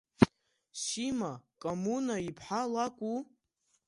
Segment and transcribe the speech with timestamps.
[0.81, 3.17] Сима Комуна-иԥҳа лакәу?